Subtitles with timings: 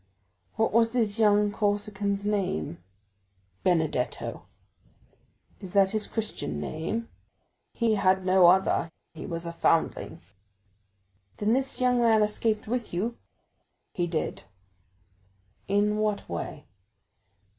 [0.55, 2.83] "What was this young Corsican's name?"
[3.61, 4.47] "Benedetto."
[5.59, 7.07] "Is that his Christian name?"
[7.75, 10.19] "He had no other; he was a foundling."
[11.37, 13.15] "Then this young man escaped with you?"
[13.93, 14.45] "He did."
[15.67, 16.65] "In what way?"